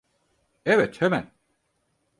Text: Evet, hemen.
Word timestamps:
Evet, 0.65 1.01
hemen. 1.01 1.31